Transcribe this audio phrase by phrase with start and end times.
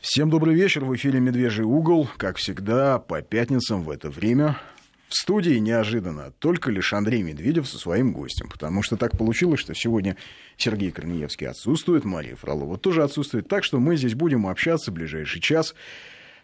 [0.00, 0.84] Всем добрый вечер.
[0.84, 2.08] В эфире «Медвежий угол».
[2.18, 4.56] Как всегда, по пятницам в это время.
[5.08, 9.74] В студии неожиданно только лишь Андрей Медведев со своим гостем, потому что так получилось, что
[9.74, 10.16] сегодня
[10.56, 15.40] Сергей Корнеевский отсутствует, Мария Фролова тоже отсутствует, так что мы здесь будем общаться в ближайший
[15.40, 15.74] час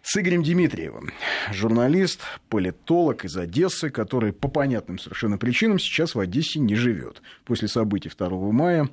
[0.01, 1.11] с Игорем Дмитриевым,
[1.53, 7.21] журналист, политолог из Одессы, который по понятным совершенно причинам сейчас в Одессе не живет.
[7.45, 8.89] После событий 2 мая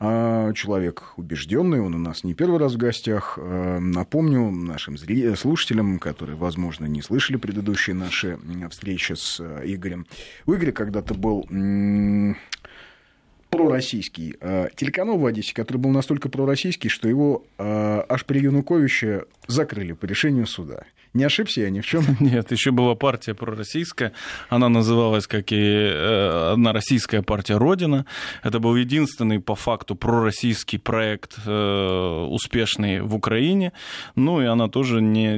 [0.00, 3.38] человек убежденный, он у нас не первый раз в гостях.
[3.40, 4.96] А, напомню нашим
[5.36, 8.38] слушателям, которые, возможно, не слышали предыдущие наши
[8.70, 10.06] встречи с э, Игорем.
[10.46, 11.46] У Игоря когда-то был
[13.50, 19.24] пророссийский э, телеканал в Одессе, который был настолько пророссийский, что его э, аж при Януковиче
[19.46, 20.84] закрыли по решению суда.
[21.14, 22.04] Не ошибся я ни в чем.
[22.20, 24.12] Нет, еще была партия пророссийская.
[24.48, 28.04] Она называлась, как и э, одна российская партия Родина.
[28.42, 33.72] Это был единственный по факту пророссийский проект э, успешный в Украине.
[34.16, 35.36] Ну и она тоже не,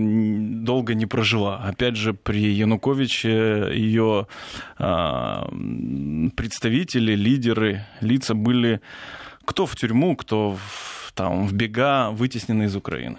[0.65, 1.59] долго не прожила.
[1.59, 4.27] Опять же, при Януковиче ее
[4.79, 5.47] а,
[6.37, 8.80] представители, лидеры, лица были
[9.45, 13.19] кто в тюрьму, кто в, там, в бега, вытеснены из Украины.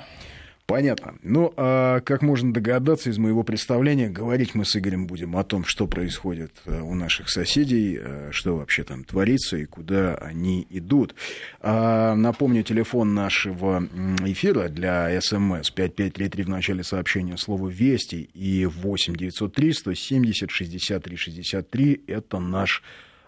[0.67, 1.15] Понятно.
[1.23, 5.63] Ну, а как можно догадаться из моего представления, говорить мы с Игорем будем о том,
[5.63, 11.15] что происходит э, у наших соседей, э, что вообще там творится и куда они идут.
[11.61, 13.87] А, напомню, телефон нашего
[14.25, 22.01] эфира для СМС 5533 в начале сообщения слово «Вести» и 8 903 170 63 63–
[22.07, 22.83] это наш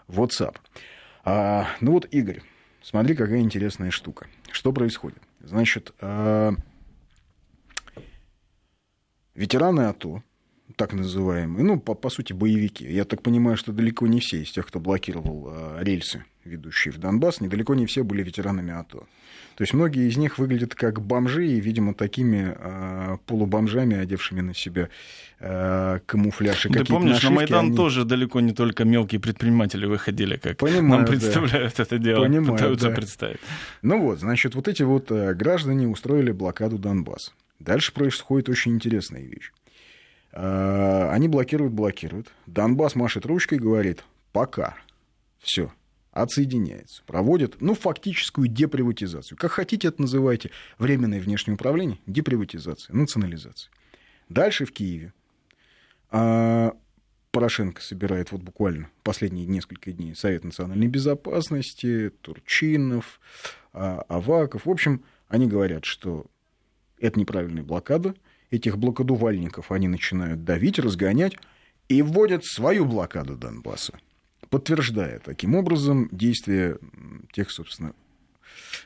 [0.08, 0.56] WhatsApp.
[1.24, 2.42] А, ну вот, Игорь,
[2.82, 4.26] смотри, какая интересная штука.
[4.52, 5.22] Что происходит?
[5.42, 6.52] Значит, а,
[9.40, 10.22] ветераны АТО,
[10.76, 12.84] так называемые, ну, по, по сути, боевики.
[12.84, 16.98] Я так понимаю, что далеко не все из тех, кто блокировал э, рельсы, ведущие в
[16.98, 19.06] Донбасс, недалеко не все были ветеранами АТО.
[19.56, 24.54] То есть многие из них выглядят как бомжи, и, видимо, такими э, полубомжами, одевшими на
[24.54, 24.88] себя
[25.38, 27.76] э, камуфляж и Ты помнишь, нашивки, на Майдан они...
[27.76, 31.82] тоже далеко не только мелкие предприниматели выходили, как Понимаю, нам представляют да.
[31.82, 32.94] это дело, Понимаю, пытаются да.
[32.94, 33.40] представить.
[33.82, 37.32] Ну вот, значит, вот эти вот э, граждане устроили блокаду Донбасса.
[37.60, 39.52] Дальше происходит очень интересная вещь.
[40.32, 42.32] А, они блокируют, блокируют.
[42.46, 44.76] Донбасс машет ручкой и говорит, пока,
[45.38, 45.72] все,
[46.10, 47.02] отсоединяется.
[47.06, 49.36] Проводит, ну, фактическую деприватизацию.
[49.38, 50.50] Как хотите это называйте.
[50.78, 53.70] Временное внешнее управление, деприватизация, национализация.
[54.30, 55.12] Дальше в Киеве
[56.10, 56.74] а,
[57.30, 63.20] Порошенко собирает вот буквально последние несколько дней Совет национальной безопасности, Турчинов,
[63.74, 64.64] а, Аваков.
[64.64, 66.26] В общем, они говорят, что
[67.00, 68.14] это неправильная блокада.
[68.50, 71.36] Этих блокадувальников они начинают давить, разгонять
[71.88, 73.98] и вводят свою блокаду Донбасса,
[74.48, 76.78] подтверждая таким образом действия
[77.32, 77.94] тех, собственно,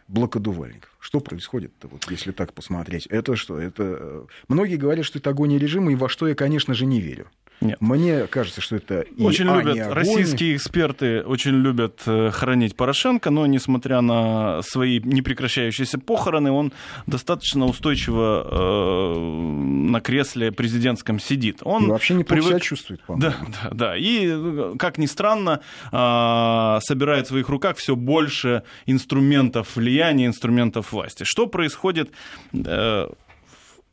[0.09, 0.91] блокадувальников.
[1.01, 3.07] Что происходит-то, вот, если так посмотреть?
[3.07, 3.59] Это что?
[3.59, 3.83] Это...
[3.83, 7.29] Э, многие говорят, что это огонь режима, и во что я, конечно же, не верю.
[7.61, 7.81] Нет.
[7.81, 13.31] Мне кажется, что это и очень а, любят российские эксперты очень любят э, хранить Порошенко,
[13.31, 16.73] но несмотря на свои непрекращающиеся похороны, он
[17.07, 21.61] достаточно устойчиво э, на кресле президентском сидит.
[21.63, 22.49] Он и вообще не привык...
[22.49, 23.97] себя чувствует, Да, да, да.
[23.97, 25.61] И э, как ни странно,
[25.91, 31.25] э, собирает в своих руках все больше инструментов влияния, инструментов власти.
[31.25, 32.11] Что происходит
[32.53, 33.09] э,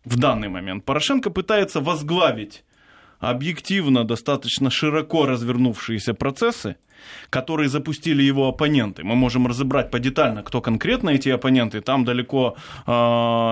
[0.06, 0.84] в данный момент?
[0.84, 2.64] Порошенко пытается возглавить
[3.22, 6.76] объективно достаточно широко развернувшиеся процессы,
[7.30, 9.04] которые запустили его оппоненты.
[9.04, 11.82] Мы можем разобрать подетально, кто конкретно эти оппоненты.
[11.82, 12.56] Там далеко
[12.86, 12.92] э,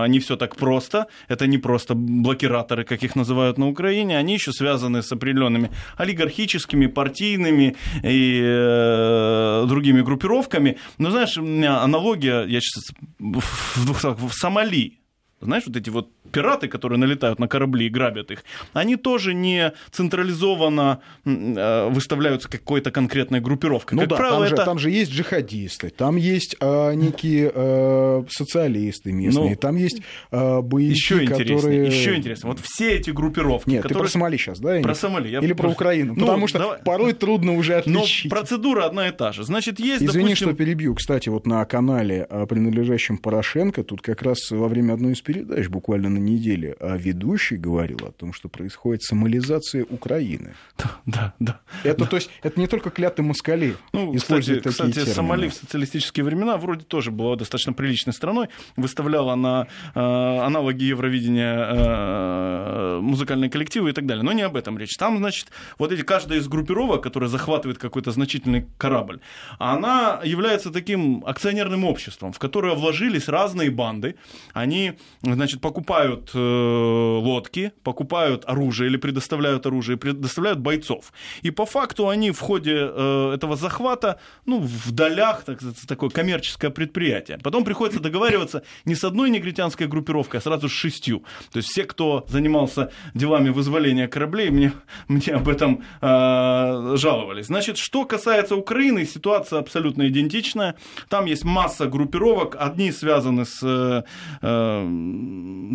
[0.07, 1.07] не все так просто.
[1.27, 4.17] Это не просто блокираторы, как их называют на Украине.
[4.17, 10.77] Они еще связаны с определенными олигархическими, партийными и э, другими группировками.
[10.97, 14.99] Но знаешь, у меня аналогия, я сейчас в, словах, в Сомали
[15.41, 19.73] знаешь, вот эти вот пираты, которые налетают на корабли и грабят их, они тоже не
[19.91, 23.95] централизованно э, выставляются какой-то конкретной группировкой.
[23.95, 24.55] Ну как да, правило, там, это...
[24.57, 30.01] же, там же есть джихадисты, там есть э, некие э, социалисты местные, ну, там есть
[30.31, 31.87] э, боевики, еще интереснее, которые...
[31.87, 32.53] Еще интереснее.
[32.53, 34.03] Вот все эти группировки, Нет, которые...
[34.03, 34.79] ты про Сомали сейчас, да?
[34.81, 35.29] Про Сомали.
[35.29, 35.39] Я...
[35.39, 36.79] Или про Украину, ну, потому что давай...
[36.83, 38.25] порой трудно уже отличить.
[38.25, 39.43] Но процедура одна и та же.
[39.43, 40.49] Значит, есть, Извини, допустим...
[40.49, 40.95] что перебью.
[40.95, 46.09] Кстати, вот на канале, принадлежащем Порошенко, тут как раз во время одной из передач буквально
[46.09, 50.55] на неделе, а ведущий говорил о том, что происходит сомализация Украины.
[50.75, 51.59] Да, да, да.
[51.83, 52.05] Это, да.
[52.07, 55.13] То есть, это не только клятые москали ну, используют кстати, такие кстати, термины.
[55.13, 61.67] Сомали в социалистические времена вроде тоже была достаточно приличной страной, выставляла на э, аналоги Евровидения
[61.73, 64.23] э, музыкальные коллективы и так далее.
[64.23, 64.97] Но не об этом речь.
[64.97, 69.19] Там, значит, вот эти каждая из группировок, которая захватывает какой-то значительный корабль,
[69.59, 74.15] она является таким акционерным обществом, в которое вложились разные банды.
[74.53, 81.11] Они значит, покупают э, лодки, покупают оружие или предоставляют оружие, предоставляют бойцов.
[81.41, 86.71] И по факту они в ходе э, этого захвата, ну, в долях, так, такое коммерческое
[86.71, 87.37] предприятие.
[87.43, 91.23] Потом приходится договариваться не с одной негритянской группировкой, а сразу с шестью.
[91.51, 94.71] То есть все, кто занимался делами вызволения кораблей, мне,
[95.07, 97.47] мне об этом э, жаловались.
[97.47, 100.75] Значит, что касается Украины, ситуация абсолютно идентичная.
[101.09, 102.55] Там есть масса группировок.
[102.59, 104.03] Одни связаны с э,
[104.41, 105.08] э,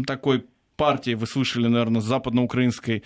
[0.07, 0.45] такой
[0.77, 3.03] партией, вы слышали, наверное, с западноукраинской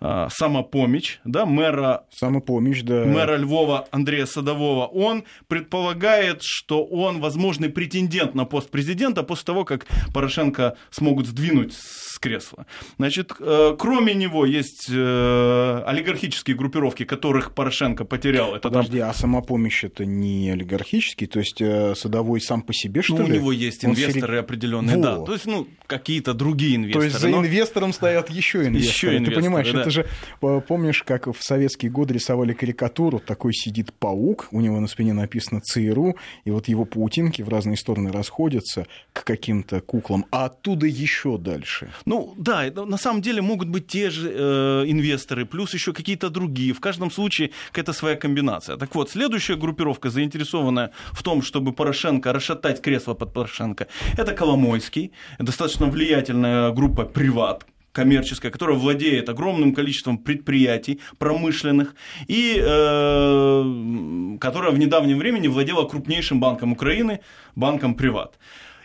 [0.00, 3.04] э, самопомощь, да, мэра, самопомощь, да.
[3.04, 9.64] мэра Львова Андрея Садового, он предполагает, что он возможный претендент на пост президента после того,
[9.64, 11.74] как Порошенко смогут сдвинуть
[12.22, 12.66] кресла.
[12.98, 18.54] Значит, э, кроме него есть э, олигархические группировки, которых Порошенко потерял.
[18.54, 19.10] Это Подожди, там...
[19.10, 21.26] а самопомощь это не олигархический?
[21.26, 23.32] То есть э, Садовой сам по себе, что ну, ли?
[23.32, 24.44] у него есть инвесторы серед...
[24.44, 25.02] определенные, вот.
[25.02, 25.20] да.
[25.24, 27.02] То есть, ну, какие-то другие инвесторы.
[27.02, 27.40] То есть за но...
[27.40, 28.92] инвестором стоят еще инвесторы.
[28.92, 29.80] Еще инвесторы, Ты понимаешь, да.
[29.80, 30.06] это же,
[30.40, 35.60] помнишь, как в советские годы рисовали карикатуру, такой сидит паук, у него на спине написано
[35.60, 41.36] ЦРУ, и вот его паутинки в разные стороны расходятся к каким-то куклам, а оттуда еще
[41.36, 41.90] дальше.
[42.04, 46.72] Ну да, на самом деле могут быть те же э, инвесторы, плюс еще какие-то другие.
[46.72, 48.76] В каждом случае какая-то своя комбинация.
[48.76, 53.86] Так вот, следующая группировка, заинтересованная в том, чтобы Порошенко расшатать кресло под Порошенко,
[54.18, 55.12] это Коломойский.
[55.38, 61.94] Достаточно влиятельная группа «Приват», коммерческая, которая владеет огромным количеством предприятий промышленных
[62.26, 67.20] и э, которая в недавнем времени владела крупнейшим банком Украины,
[67.54, 68.38] банком Приват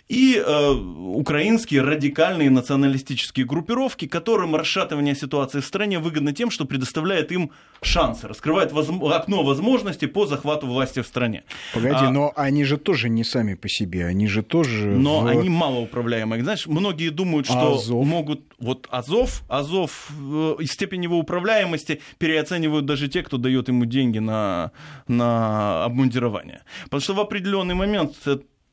[0.10, 7.32] и э, украинские радикальные националистические группировки, которым расшатывание ситуации в стране выгодно тем, что предоставляет
[7.32, 7.52] им
[7.82, 8.90] шансы, раскрывает воз...
[8.90, 11.44] окно возможностей по захвату власти в стране.
[11.74, 12.12] Погоди, а...
[12.12, 14.88] но они же тоже не сами по себе, они же тоже...
[14.88, 15.28] Но в...
[15.28, 16.42] они малоуправляемые.
[16.42, 18.06] Знаешь, многие думают, что Азов.
[18.06, 18.42] могут...
[18.60, 24.72] Вот Азов, Азов, э, степень его управляемости переоценивают даже те, кто дает ему деньги на,
[25.08, 26.62] на обмундирование.
[26.86, 28.16] Потому что в определенный момент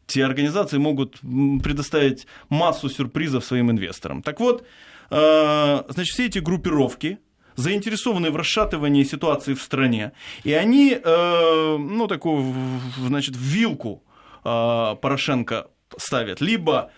[0.06, 1.20] те организации могут
[1.62, 4.22] предоставить массу сюрпризов своим инвесторам.
[4.22, 4.64] Так вот,
[5.10, 7.18] э, значит, все эти группировки,
[7.56, 10.12] заинтересованы в расшатывании ситуации в стране,
[10.42, 12.54] и они, э, ну, такую,
[12.98, 14.02] значит, вилку
[14.44, 16.40] э, Порошенко ставят.
[16.40, 16.90] Либо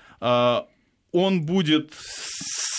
[1.12, 1.92] он будет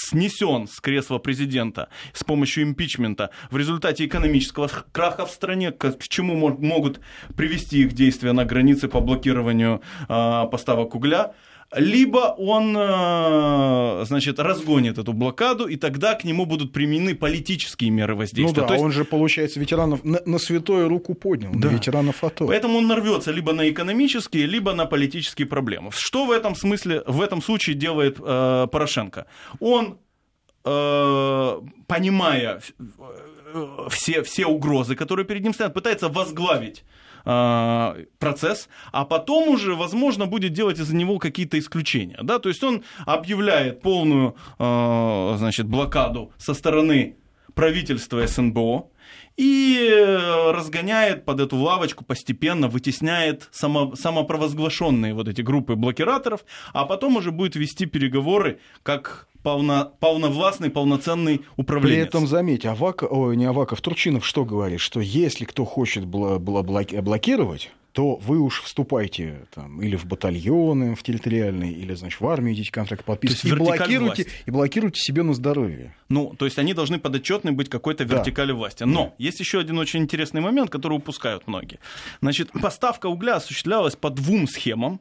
[0.09, 6.35] снесен с кресла президента с помощью импичмента в результате экономического краха в стране, к чему
[6.35, 6.99] могут
[7.35, 11.33] привести их действия на границе по блокированию а, поставок угля,
[11.75, 18.15] либо он, э, значит, разгонит эту блокаду, и тогда к нему будут применены политические меры
[18.15, 18.61] воздействия.
[18.61, 18.85] Ну да, То есть...
[18.85, 21.69] он же, получается, ветеранов на, на святую руку поднял, да.
[21.69, 22.47] на ветеранов АТО.
[22.47, 25.91] Поэтому он нарвется либо на экономические, либо на политические проблемы.
[25.93, 29.25] Что в этом смысле, в этом случае делает э, Порошенко?
[29.59, 29.97] Он,
[30.63, 36.85] э, понимая э, все, все угрозы, которые перед ним стоят, пытается возглавить
[37.29, 42.17] а, процесс, а потом уже, возможно, будет делать из-за него какие-то исключения.
[42.23, 42.39] Да?
[42.39, 47.17] То есть он объявляет полную а, значит, блокаду со стороны
[47.53, 48.87] правительства СНБО,
[49.35, 49.93] и
[50.53, 57.31] разгоняет под эту лавочку постепенно, вытесняет само, самопровозглашенные вот эти группы блокираторов, а потом уже
[57.31, 61.95] будет вести переговоры как полно, полновластный, полноценный управленец.
[61.95, 66.37] При этом, заметь, Аваков, ой, не Аваков, Турчинов что говорит, что если кто хочет бл-
[66.37, 72.27] бл- блокировать, то вы уж вступайте там, или в батальоны, в территориальные, или, значит, в
[72.27, 75.95] армию идите контракт подписывать, и блокируйте, и блокируйте себе на здоровье.
[76.09, 78.55] Ну, то есть они должны подотчетны быть какой-то вертикали да.
[78.55, 78.83] власти.
[78.83, 79.13] Но да.
[79.17, 81.79] есть еще один очень интересный момент, который упускают многие.
[82.21, 84.99] Значит, поставка угля осуществлялась по двум схемам.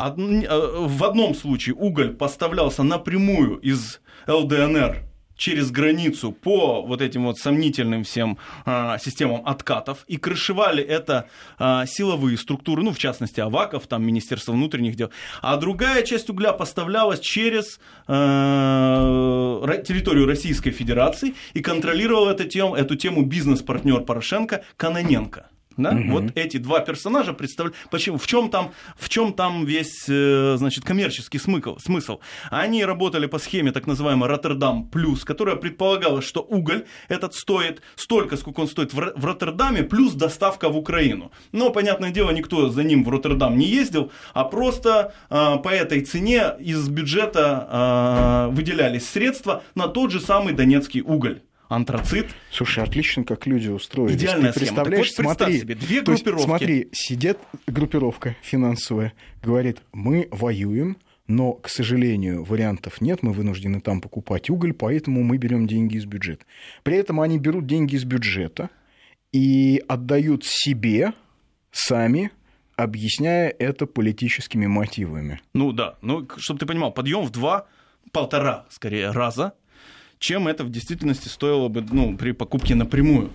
[0.00, 7.38] Э, в одном случае уголь поставлялся напрямую из ЛДНР через границу по вот этим вот
[7.38, 13.86] сомнительным всем а, системам откатов и крышевали это а, силовые структуры, ну, в частности, Аваков,
[13.86, 15.10] там, Министерство внутренних дел.
[15.40, 22.96] А другая часть угля поставлялась через а, территорию Российской Федерации и контролировал эту тему, эту
[22.96, 25.48] тему бизнес-партнер Порошенко Каноненко.
[25.82, 25.90] Да?
[25.90, 26.10] Угу.
[26.10, 27.76] Вот эти два персонажа представляют.
[27.90, 28.18] Почему?
[28.18, 31.78] В чем там, в чем там весь, э, значит, коммерческий смысл?
[31.78, 32.20] смысл?
[32.50, 38.36] Они работали по схеме так называемой Роттердам плюс, которая предполагала, что уголь этот стоит столько,
[38.36, 41.30] сколько он стоит в Роттердаме, плюс доставка в Украину.
[41.52, 46.00] Но, понятное дело, никто за ним в Роттердам не ездил, а просто э, по этой
[46.02, 51.40] цене из бюджета э, выделялись средства на тот же самый донецкий уголь
[51.70, 52.26] антрацит.
[52.50, 54.16] Слушай, отлично, как люди устроились.
[54.16, 55.34] Идеальная Ты представляешь, схема.
[55.34, 56.40] Так вот, смотри, себе, две группировки.
[56.40, 60.98] Есть, смотри, сидит группировка финансовая, говорит, мы воюем,
[61.28, 66.04] но, к сожалению, вариантов нет, мы вынуждены там покупать уголь, поэтому мы берем деньги из
[66.04, 66.44] бюджета.
[66.82, 68.68] При этом они берут деньги из бюджета
[69.32, 71.12] и отдают себе
[71.70, 72.32] сами,
[72.74, 75.40] объясняя это политическими мотивами.
[75.54, 77.68] Ну да, ну, чтобы ты понимал, подъем в два,
[78.10, 79.54] полтора, скорее, раза,
[80.20, 83.32] чем это в действительности стоило бы ну, при покупке напрямую.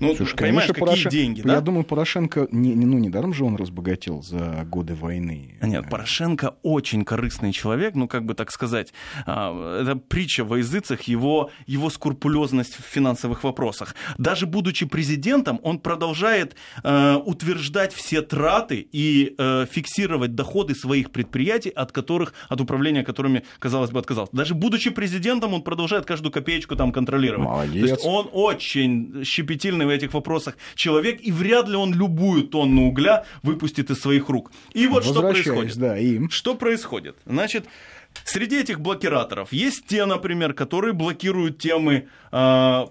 [0.00, 1.10] Ну, Слушай, понимаешь, какие Порошен...
[1.10, 1.54] деньги, да?
[1.54, 5.58] Я думаю, Порошенко, не, ну, недаром же он разбогател за годы войны.
[5.60, 8.94] Нет, Порошенко очень корыстный человек, ну, как бы так сказать.
[9.26, 13.94] А, это притча во языцах, его, его скрупулезность в финансовых вопросах.
[14.16, 21.70] Даже будучи президентом, он продолжает э, утверждать все траты и э, фиксировать доходы своих предприятий,
[21.70, 24.34] от которых, от управления которыми, казалось бы, отказался.
[24.34, 27.46] Даже будучи президентом, он продолжает каждую копеечку там контролировать.
[27.46, 27.82] Молодец.
[27.82, 32.86] То есть он очень щепетильный в этих вопросах человек, и вряд ли он любую тонну
[32.86, 34.52] угля выпустит из своих рук.
[34.72, 35.76] И вот что происходит.
[35.76, 36.28] Да, и...
[36.28, 37.16] Что происходит?
[37.26, 37.66] Значит,
[38.24, 42.86] среди этих блокираторов есть те, например, которые блокируют темы э,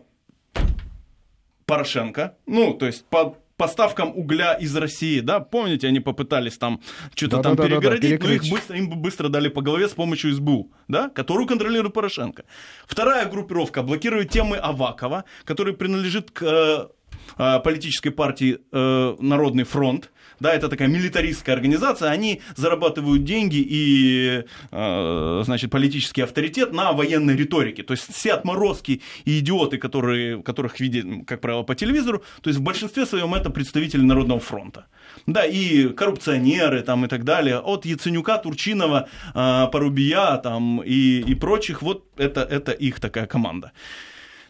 [1.65, 6.79] Порошенко, ну, то есть по поставкам угля из России, да, помните, они попытались там
[7.13, 9.91] что-то да, там да, перегородить, да, но их быстро, им быстро дали по голове с
[9.91, 12.45] помощью СБУ, да, которую контролирует Порошенко.
[12.87, 16.98] Вторая группировка блокирует темы Авакова, который принадлежит к э
[17.37, 25.41] политической партии э, Народный фронт, да, это такая милитаристская организация, они зарабатывают деньги и, э,
[25.43, 27.83] значит, политический авторитет на военной риторике.
[27.83, 32.59] То есть все отморозки и идиоты, которые, которых видят, как правило, по телевизору, то есть
[32.59, 34.85] в большинстве своем это представители Народного фронта.
[35.25, 41.35] Да, и коррупционеры там и так далее, от Яценюка, Турчинова, э, Порубия там и, и
[41.35, 43.71] прочих, вот это, это их такая команда.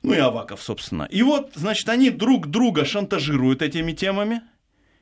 [0.01, 1.03] Ну и Аваков, собственно.
[1.03, 4.41] И вот, значит, они друг друга шантажируют этими темами,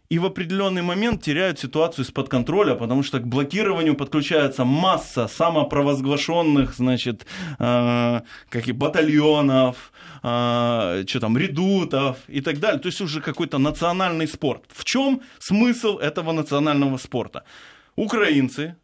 [0.09, 6.75] и в определенный момент теряют ситуацию из-под контроля, потому что к блокированию подключается масса самопровозглашенных,
[6.75, 7.25] значит,
[7.59, 9.91] э, как и батальонов,
[10.23, 12.79] э, что там, редутов и так далее.
[12.79, 14.63] То есть уже какой-то национальный спорт.
[14.69, 17.43] В чем смысл этого национального спорта?
[17.97, 18.75] Украинцы,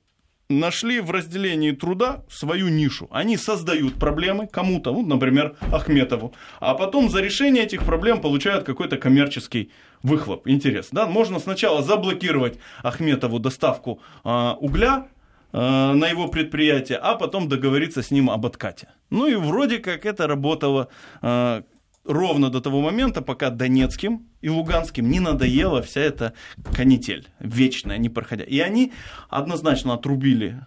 [0.50, 3.08] нашли в разделении труда свою нишу.
[3.12, 8.98] Они создают проблемы кому-то, вот, например, Ахметову, а потом за решение этих проблем получают какой-то
[8.98, 9.72] коммерческий
[10.04, 10.48] выхлоп.
[10.48, 10.90] Интерес.
[10.92, 11.08] Да?
[11.08, 15.08] Можно сначала заблокировать Ахметову доставку э, угля,
[15.54, 15.58] э,
[15.94, 18.90] на его предприятие, а потом договориться с ним об откате.
[19.10, 20.90] Ну и вроде как это работало
[21.22, 21.62] э,
[22.06, 26.34] ровно до того момента, пока Донецким и Луганским не надоела вся эта
[26.76, 28.44] канитель, вечная, не проходя.
[28.44, 28.92] И они
[29.30, 30.66] однозначно отрубили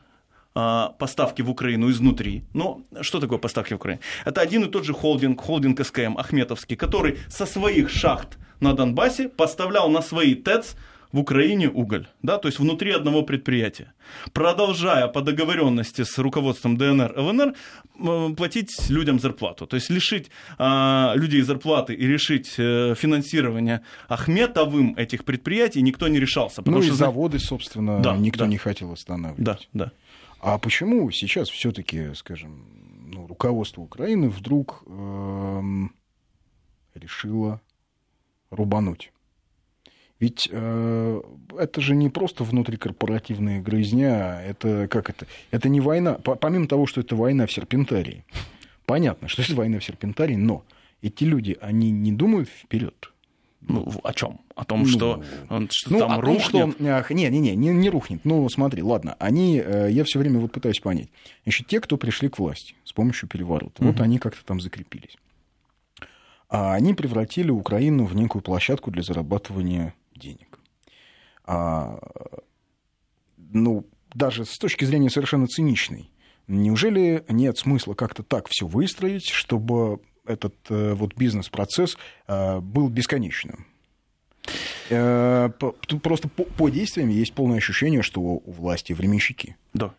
[0.54, 2.44] а, поставки в Украину изнутри.
[2.54, 4.00] Но что такое поставки в Украину?
[4.24, 9.28] Это один и тот же холдинг, холдинг СКМ, Ахметовский, который со своих шахт на Донбассе
[9.28, 10.76] поставлял на свои ТЭЦ
[11.16, 13.94] в Украине уголь, да, то есть внутри одного предприятия,
[14.34, 17.54] продолжая по договоренности с руководством ДНР, ЛНР
[18.36, 25.24] платить людям зарплату, то есть лишить а, людей зарплаты и решить э, финансирование Ахметовым этих
[25.24, 26.62] предприятий никто не решался.
[26.66, 26.92] Ну что...
[26.92, 28.50] и заводы, собственно, да, никто да.
[28.50, 29.42] не хотел останавливать.
[29.42, 29.92] Да, да.
[30.40, 32.66] А почему сейчас все-таки, скажем,
[33.10, 35.92] ну, руководство Украины вдруг эм,
[36.94, 37.62] решило
[38.50, 39.12] рубануть?
[40.18, 41.20] Ведь э,
[41.58, 45.26] это же не просто внутрикорпоративная грызня, это как это?
[45.50, 46.14] Это не война.
[46.14, 48.24] Помимо того, что это война в Серпентарии,
[48.86, 50.64] понятно, что это война в Серпентарии, но
[51.02, 53.12] эти люди, они не думают вперед.
[53.68, 54.40] Ну, о чем?
[54.54, 56.52] О том, ну, что, он, что ну, там о рухнет?
[56.52, 58.20] Том, что, ах, не, не, не, не, не рухнет.
[58.24, 61.08] Ну, смотри, ладно, они, э, я все время вот пытаюсь понять.
[61.42, 63.90] Значит, те, кто пришли к власти с помощью переворота, угу.
[63.90, 65.16] вот они как-то там закрепились.
[66.48, 70.58] А они превратили Украину в некую площадку для зарабатывания денег.
[71.44, 71.98] А,
[73.36, 76.10] ну, даже с точки зрения совершенно циничной,
[76.48, 81.96] неужели нет смысла как-то так все выстроить, чтобы этот э, вот бизнес-процесс
[82.26, 83.66] э, был бесконечным?
[84.90, 85.50] Э,
[86.02, 89.56] просто по, по действиям есть полное ощущение, что у власти временщики.
[89.74, 89.94] Да.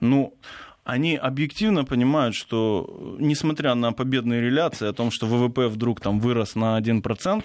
[0.00, 0.34] Ну,
[0.86, 6.54] они объективно понимают, что несмотря на победные реляции о том, что ВВП вдруг там вырос
[6.54, 7.44] на 1%,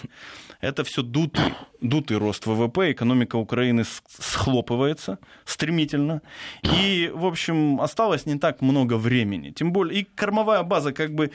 [0.61, 6.21] это все дутый, дутый рост ВВП, экономика Украины схлопывается стремительно,
[6.61, 9.49] и, в общем, осталось не так много времени.
[9.49, 11.31] Тем более, и кормовая база как бы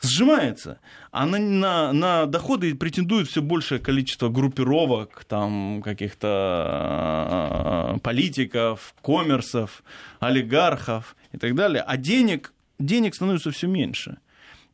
[0.00, 0.78] сжимается,
[1.10, 9.82] а на, на, на доходы претендует все большее количество группировок, там каких-то э, политиков, коммерсов,
[10.20, 14.18] олигархов и так далее, а денег, денег становится все меньше.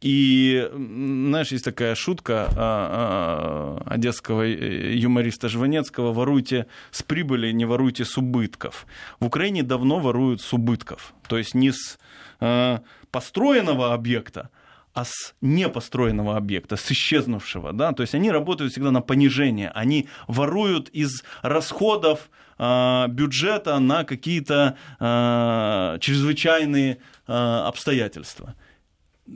[0.02, 7.64] И, знаешь, есть такая шутка а, а, одесского э, юмориста Жванецкого «воруйте с прибыли, не
[7.64, 8.88] воруйте с убытков».
[9.20, 12.00] В Украине давно воруют с убытков, то есть не с
[12.40, 14.50] а, построенного объекта,
[14.94, 17.72] а с непостроенного объекта, с исчезнувшего.
[17.72, 17.92] Да?
[17.92, 24.76] То есть они работают всегда на понижение, они воруют из расходов э, бюджета на какие-то
[25.00, 28.54] э, чрезвычайные э, обстоятельства.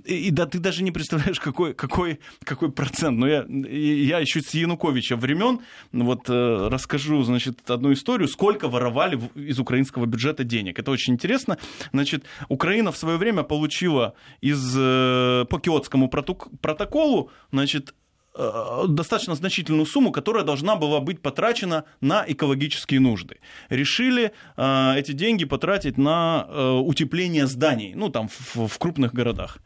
[0.04, 3.18] И, да ты даже не представляешь, какой, какой, какой процент.
[3.18, 5.60] Но я, я еще с Януковича времен
[5.92, 10.78] вот э, расскажу, значит, одну историю, сколько воровали из украинского бюджета денег.
[10.78, 11.58] Это очень интересно.
[11.92, 17.94] Значит, Украина в свое время получила из, э, по Киотскому протоколу, значит,
[18.34, 23.38] э, достаточно значительную сумму, которая должна была быть потрачена на экологические нужды.
[23.70, 26.46] Решили э, эти деньги потратить на
[26.80, 29.58] утепление зданий, ну там в, в крупных городах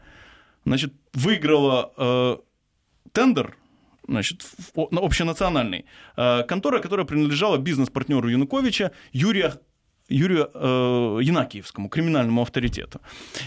[0.64, 2.36] значит, выиграла э,
[3.12, 3.56] тендер
[4.06, 5.84] значит, общенациональный,
[6.16, 9.54] э, контора, которая принадлежала бизнес-партнеру Януковича Юрия
[10.08, 13.00] Юрию э, Янакиевскому, криминальному авторитету.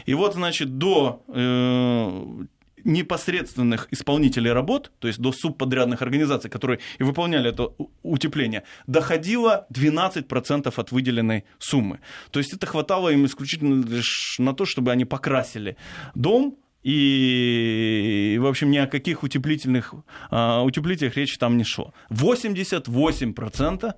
[0.06, 2.46] И вот, значит, до э,
[2.86, 7.70] непосредственных исполнителей работ, то есть до субподрядных организаций, которые и выполняли это
[8.02, 12.00] утепление, доходило 12% от выделенной суммы.
[12.32, 15.76] То есть это хватало им исключительно лишь на то, чтобы они покрасили
[16.16, 19.94] дом, и, в общем, ни о каких утеплительных,
[20.30, 21.94] а, утеплителях речи там не шло.
[22.10, 23.94] 88%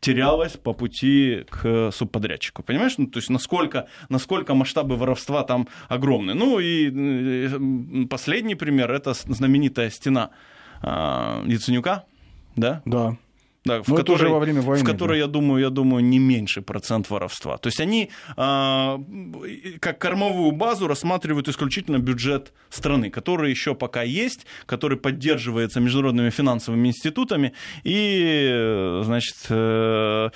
[0.00, 2.62] терялось по пути к субподрядчику.
[2.62, 2.94] Понимаешь?
[2.98, 6.34] Ну, то есть насколько, насколько масштабы воровства там огромны.
[6.34, 10.30] Ну и э, последний пример– это знаменитая стена
[10.82, 12.04] а, Яценюка,
[12.56, 12.82] да?
[12.84, 13.16] Да.
[13.64, 15.24] Да, в Но которой, во время войны, в которой да.
[15.24, 17.58] я думаю, я думаю, не меньше процент воровства.
[17.58, 18.98] То есть они э,
[19.80, 26.88] как кормовую базу рассматривают исключительно бюджет страны, который еще пока есть, который поддерживается международными финансовыми
[26.88, 27.52] институтами
[27.84, 30.30] и, значит, э,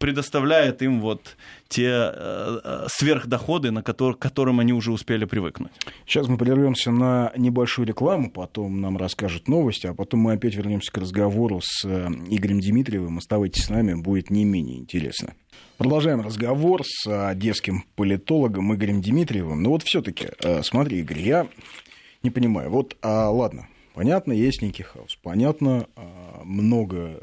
[0.00, 1.36] предоставляет им вот
[1.68, 5.70] те э, э, сверхдоходы, на которые, к которым они уже успели привыкнуть.
[6.06, 10.90] Сейчас мы прервемся на небольшую рекламу, потом нам расскажут новости, а потом мы опять вернемся
[10.90, 13.18] к разговору с э, Игорем Дмитриевым.
[13.18, 15.34] Оставайтесь с нами, будет не менее интересно.
[15.76, 19.62] Продолжаем разговор с одесским политологом Игорем Дмитриевым.
[19.62, 20.28] Ну вот все-таки,
[20.62, 21.46] смотри, Игорь, я
[22.22, 22.70] не понимаю.
[22.70, 25.86] Вот, а, ладно, понятно, есть некий хаос, понятно,
[26.42, 27.20] много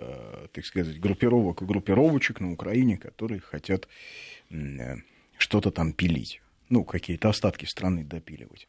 [0.58, 3.88] так сказать, группировок и группировочек на Украине, которые хотят
[4.50, 4.96] э,
[5.38, 8.67] что-то там пилить, ну, какие-то остатки страны допиливать.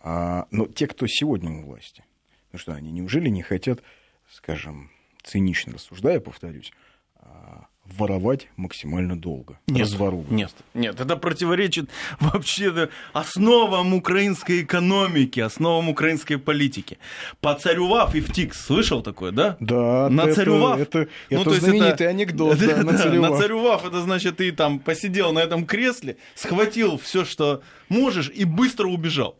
[0.00, 2.04] А, но те, кто сегодня у власти,
[2.50, 3.84] ну что, они неужели не хотят,
[4.32, 4.90] скажем,
[5.22, 6.72] цинично рассуждая, повторюсь,
[7.14, 10.30] а, воровать максимально долго, нет, разворовывать.
[10.30, 11.90] Нет, нет, это противоречит
[12.20, 16.98] вообще основам украинской экономики, основам украинской политики.
[17.40, 19.56] Поцарював и втик, слышал такое, да?
[19.60, 20.08] Да.
[20.08, 20.78] Нацарював.
[20.78, 23.30] Это, это, ну, это то знаменитый это, анекдот, да, да, нацарював.
[23.30, 28.86] нацарював, это значит, ты там посидел на этом кресле, схватил все, что можешь, и быстро
[28.86, 29.38] убежал.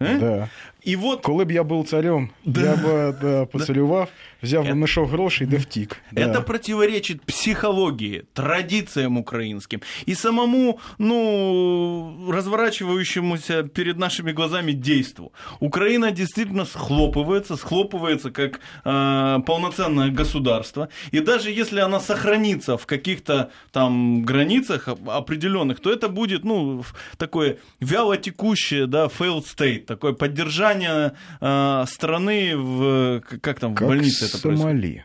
[0.00, 0.18] Е?
[0.18, 0.48] Да.
[0.84, 1.20] І от...
[1.20, 2.60] Коли б я був царем, да.
[2.60, 4.08] я бы да, поцелював,
[4.42, 5.96] взяв бы мешок грошей да втик.
[6.12, 6.22] Да.
[6.22, 15.32] Это противоречит психологии, традициям украинским и самому, ну, разворачивающемуся перед нашими глазами действу.
[15.60, 23.50] Украина действительно схлопывается, схлопывается как э, полноценное государство, и даже если она сохранится в каких-то
[23.72, 26.84] там границах определенных, то это будет, ну,
[27.16, 33.88] такое вяло текущее, да, failed state, такое поддержание э, страны в, как там, как в
[33.90, 34.58] больнице это Сомали.
[34.58, 35.04] происходит?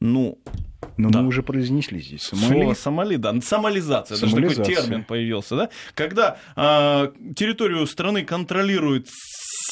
[0.00, 0.38] Ну,
[0.96, 1.22] но да.
[1.22, 2.52] мы уже произнесли здесь Сомали.
[2.52, 3.40] Слово Сомали, да.
[3.40, 4.56] Сомализация, Сомализация.
[4.56, 5.68] даже такой термин появился, да.
[5.94, 9.08] Когда э, территорию страны контролируют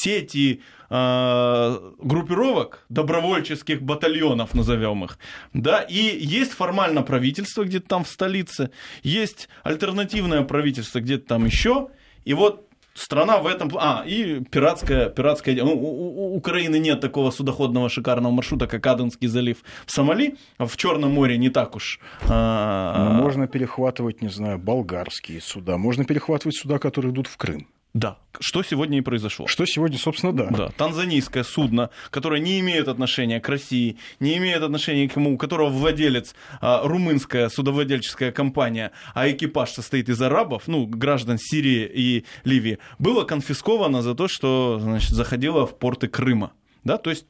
[0.01, 5.17] сети э, группировок, добровольческих батальонов, назовем их,
[5.53, 8.71] да, и есть формально правительство где-то там в столице,
[9.03, 11.89] есть альтернативное правительство где-то там еще,
[12.25, 13.71] и вот страна в этом...
[13.77, 15.09] А, и пиратская...
[15.09, 20.35] пиратская ну, у, у Украины нет такого судоходного шикарного маршрута, как Аденский залив в Сомали.
[20.57, 21.99] А в Черном море не так уж...
[22.29, 23.09] А...
[23.09, 25.77] Ну, можно перехватывать, не знаю, болгарские суда.
[25.77, 27.67] Можно перехватывать суда, которые идут в Крым.
[27.93, 29.45] Да, что сегодня и произошло.
[29.45, 30.47] Что сегодня, собственно, да.
[30.47, 35.37] Да, танзанийское судно, которое не имеет отношения к России, не имеет отношения к ему, у
[35.37, 42.25] которого владелец а, румынская судовладельческая компания, а экипаж состоит из арабов, ну, граждан Сирии и
[42.45, 46.53] Ливии, было конфисковано за то, что, значит, заходило в порты Крыма.
[46.83, 47.27] Да, то есть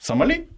[0.00, 0.48] Сомали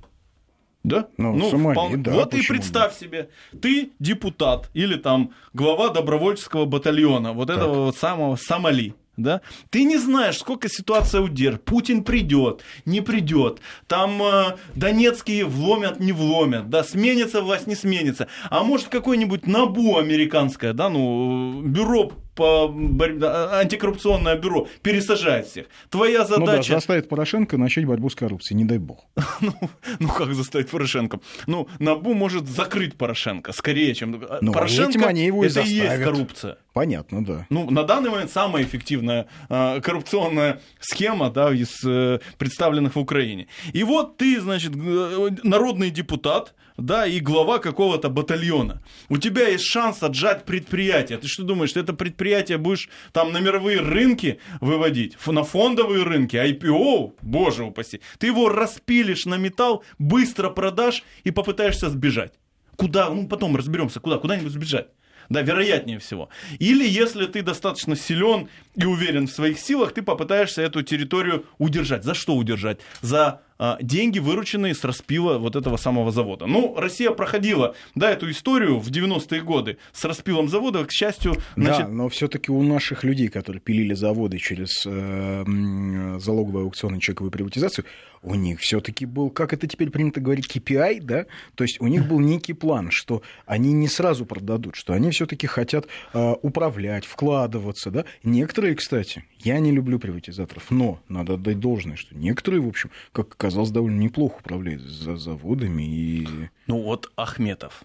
[0.82, 1.08] да?
[1.16, 1.90] Ну, ну Сомали, впол...
[1.98, 2.12] да.
[2.12, 2.98] Вот и представь да?
[2.98, 3.28] себе,
[3.60, 7.58] ты депутат или там глава добровольческого батальона, вот так.
[7.58, 11.64] этого вот самого Сомали да, ты не знаешь, сколько ситуация удержит.
[11.64, 18.28] Путин придет, не придет, там э, Донецкие вломят, не вломят, да, сменится власть, не сменится.
[18.48, 25.66] А может какой-нибудь НАБУ американское, да, ну, бюро по борьбе, антикоррупционное бюро пересажает всех.
[25.90, 26.40] Твоя задача...
[26.40, 29.04] Ну да, заставит Порошенко начать борьбу с коррупцией, не дай бог.
[29.40, 29.54] ну,
[29.98, 31.20] ну как заставить Порошенко?
[31.46, 34.24] Ну, НАБУ может закрыть Порошенко скорее, чем...
[34.40, 36.56] Ну, Порошенко они его это и есть коррупция.
[36.72, 37.46] Понятно, да.
[37.50, 43.46] Ну, на данный момент самая эффективная э, коррупционная схема, да, из э, представленных в Украине.
[43.74, 48.82] И вот ты, значит, народный депутат, да, и глава какого-то батальона.
[49.10, 51.18] У тебя есть шанс отжать предприятие.
[51.18, 56.36] Ты что думаешь, ты это предприятие будешь там на мировые рынки выводить, на фондовые рынки,
[56.36, 58.00] IPO, боже упаси.
[58.18, 62.32] Ты его распилишь на металл, быстро продашь и попытаешься сбежать.
[62.76, 63.10] Куда?
[63.10, 64.16] Ну, потом разберемся, куда?
[64.16, 64.88] Куда-нибудь сбежать.
[65.28, 66.28] Да, вероятнее всего.
[66.58, 72.04] Или если ты достаточно силен и уверен в своих силах, ты попытаешься эту территорию удержать.
[72.04, 72.80] За что удержать?
[73.00, 73.42] За
[73.80, 76.46] деньги, вырученные с распила вот этого самого завода.
[76.46, 81.36] Ну, Россия проходила, да, эту историю в 90-е годы с распилом завода, к счастью...
[81.56, 81.86] Значит...
[81.86, 87.30] Да, но все таки у наших людей, которые пилили заводы через э, залоговые аукционы чековую
[87.30, 87.84] приватизацию,
[88.22, 92.06] у них все-таки был, как это теперь принято говорить, KPI, да, то есть у них
[92.06, 97.90] был некий план, что они не сразу продадут, что они все-таки хотят э, управлять, вкладываться,
[97.90, 98.04] да.
[98.22, 103.32] Некоторые, кстати, я не люблю приватизаторов, но надо отдать должное, что некоторые, в общем, как
[103.32, 105.82] оказалось, довольно неплохо управляет за заводами.
[105.82, 106.28] И...
[106.66, 107.84] Ну вот Ахметов.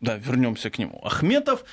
[0.00, 1.00] Да, вернемся к нему.
[1.04, 1.64] Ахметов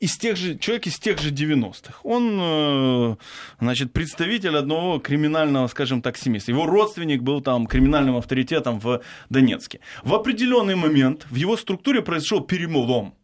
[0.00, 1.94] из тех же, человек из тех же 90-х.
[2.02, 3.16] Он, э,
[3.60, 6.52] значит, представитель одного криминального, скажем так, семейства.
[6.52, 9.80] Его родственник был там криминальным авторитетом в Донецке.
[10.02, 13.14] В определенный момент в его структуре произошел перелом.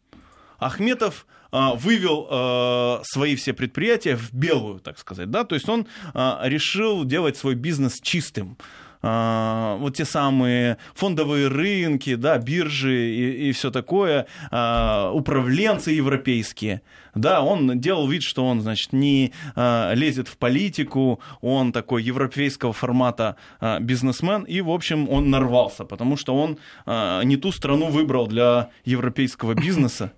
[0.59, 5.87] Ахметов а, вывел а, свои все предприятия в белую, так сказать, да, то есть он
[6.15, 8.57] решил делать свой бизнес чистым
[9.03, 16.83] вот те самые фондовые рынки, да, биржи и, и все такое, управленцы европейские.
[17.15, 23.37] Да, он делал вид, что он, значит, не лезет в политику, он такой европейского формата
[23.81, 26.59] бизнесмен, и, в общем, он нарвался, потому что он
[27.25, 30.13] не ту страну выбрал для европейского бизнеса.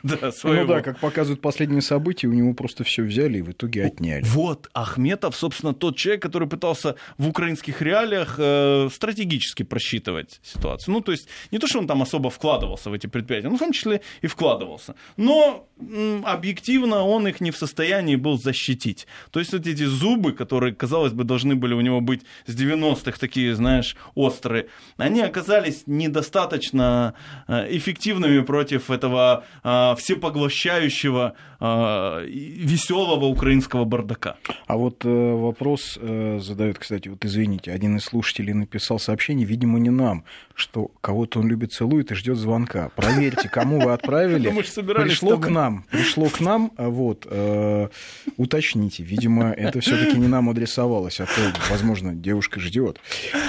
[0.20, 0.62] да, своего.
[0.62, 4.24] Ну да, как показывают последние события, у него просто все взяли и в итоге отняли.
[4.24, 10.94] Вот, Ахметов, собственно, тот человек, который пытался в украинских реалиях э, стратегически просчитывать ситуацию.
[10.94, 13.58] Ну, то есть не то, что он там особо вкладывался в эти предприятия, но в
[13.58, 14.94] том числе и вкладывался.
[15.16, 19.06] Но м, объективно он их не в состоянии был защитить.
[19.30, 23.18] То есть вот эти зубы, которые, казалось бы, должны были у него быть с 90-х
[23.18, 27.14] такие, знаешь, острые, они оказались недостаточно
[27.48, 34.36] э, эффективными против этого э, всепоглощающего, а, веселого украинского бардака.
[34.66, 39.78] А вот э, вопрос э, задает, кстати, вот извините, один из слушателей написал сообщение, видимо,
[39.78, 40.24] не нам,
[40.54, 42.90] что кого-то он любит, целует и ждет звонка.
[42.96, 44.48] Проверьте, кому вы отправили.
[45.02, 47.88] Пришло к нам, пришло к нам, а вот, э,
[48.36, 49.02] уточните.
[49.02, 53.00] Видимо, это все-таки не нам адресовалось, а то, возможно, девушка ждет.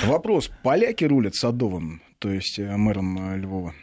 [0.04, 3.74] Вопрос: поляки рулят Садовым, то есть мэром Львова?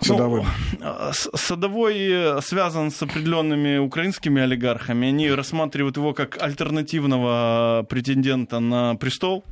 [0.00, 0.46] Садовым.
[0.78, 5.08] Ну, Садовой связан с определенными украинскими олигархами.
[5.08, 9.44] Они рассматривают его как альтернативного претендента на престол.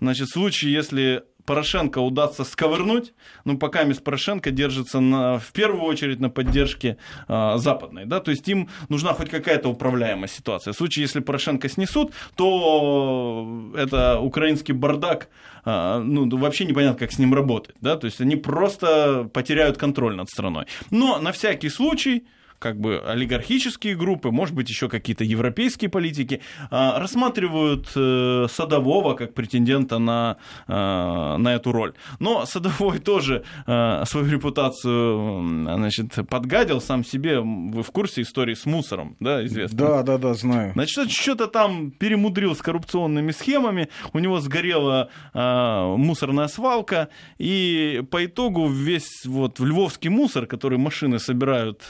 [0.00, 3.12] Значит, в случае, если Порошенко удастся сковырнуть,
[3.44, 8.30] ну, пока мисс Порошенко держится на, в первую очередь на поддержке э, западной, да, то
[8.30, 10.72] есть им нужна хоть какая-то управляемая ситуация.
[10.72, 15.28] В случае, если Порошенко снесут, то это украинский бардак,
[15.64, 20.14] э, ну, вообще непонятно, как с ним работать, да, то есть они просто потеряют контроль
[20.14, 20.66] над страной.
[20.92, 22.28] Но на всякий случай
[22.60, 29.32] как бы олигархические группы, может быть, еще какие-то европейские политики, а, рассматривают э, Садового как
[29.32, 30.36] претендента на,
[30.68, 31.94] э, на эту роль.
[32.18, 37.40] Но Садовой тоже э, свою репутацию значит, подгадил сам себе.
[37.40, 39.78] Вы в курсе истории с мусором, да, известно?
[39.78, 40.72] Да, да, да, знаю.
[40.74, 48.68] Значит, что-то там перемудрил с коррупционными схемами, у него сгорела мусорная свалка, и по итогу
[48.68, 51.88] весь вот львовский мусор, который машины собирают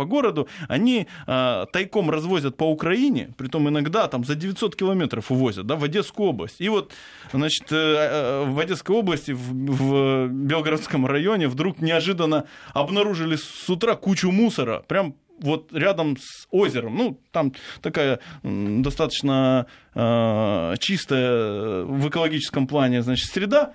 [0.00, 5.66] по городу, они э, тайком развозят по Украине, притом иногда там за 900 километров увозят,
[5.66, 6.60] да, в Одесскую область.
[6.62, 6.92] И вот,
[7.32, 13.94] значит, э, э, в Одесской области, в, в Белгородском районе вдруг неожиданно обнаружили с утра
[13.94, 16.96] кучу мусора, прям вот рядом с озером.
[16.96, 23.74] Ну, там такая достаточно э, чистая в экологическом плане, значит, среда.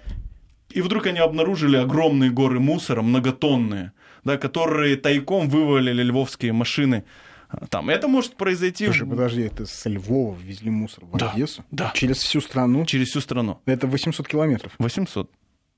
[0.71, 3.91] И вдруг они обнаружили огромные горы мусора, многотонные
[4.25, 7.03] да, которые тайком вывалили львовские машины
[7.69, 7.89] Там.
[7.89, 8.85] Это может произойти...
[8.85, 11.63] Слушай, подожди, это с Львова везли мусор в Да, Одессу?
[11.71, 11.91] да.
[11.95, 12.85] Через всю страну?
[12.85, 13.61] через всю страну.
[13.65, 14.73] Это 800 километров.
[14.79, 15.31] 800.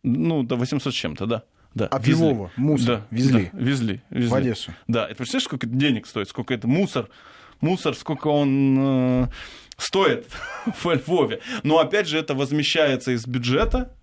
[0.04, 1.44] Ну, до 800 с чем-то, да.
[1.76, 1.88] да.
[1.88, 2.26] От везли.
[2.26, 4.30] Львова мусор Да, везли да, везли, везли.
[4.30, 4.74] в Одессу.
[4.88, 7.10] Да, это представляешь, сколько это денег стоит, сколько это мусор,
[7.62, 9.28] мусор, сколько он э,
[9.78, 10.28] стоит
[10.84, 11.42] во Львове.
[11.64, 13.94] Но опять же, это возмещается из бюджета,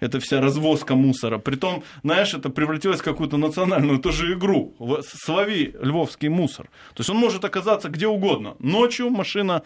[0.00, 1.38] это вся развозка мусора.
[1.38, 4.74] Притом, знаешь, это превратилось в какую-то национальную тоже игру.
[5.02, 6.66] Слови львовский мусор.
[6.94, 8.56] То есть он может оказаться где угодно.
[8.58, 9.62] Ночью машина